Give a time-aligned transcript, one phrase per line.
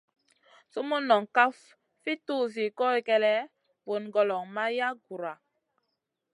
[0.71, 1.57] Sumun noŋ kaf
[2.01, 3.51] fi tuzi goy kélèʼèh,
[3.85, 5.33] vun goloŋ ma yaʼ Guhra.